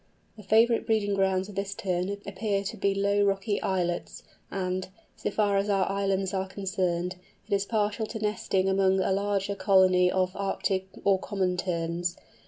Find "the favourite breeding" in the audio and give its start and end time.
0.35-1.13